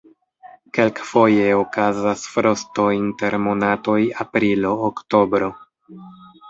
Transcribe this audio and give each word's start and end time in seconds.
Kelkfoje 0.77 1.43
okazas 1.59 2.23
frosto 2.37 2.87
inter 2.97 3.39
monatoj 3.45 4.01
aprilo-oktobro. 4.27 5.55